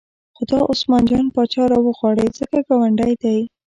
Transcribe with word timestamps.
خو 0.35 0.41
دا 0.51 0.59
عثمان 0.71 1.03
جان 1.09 1.25
پاچا 1.35 1.63
راوغواړئ 1.71 2.27
ځکه 2.39 2.57
ګاونډی 2.67 3.13
دی. 3.23 3.37